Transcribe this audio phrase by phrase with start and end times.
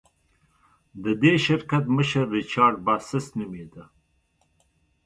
[1.03, 3.83] د دې شرکت مشر ریچارډ باسس نومېده.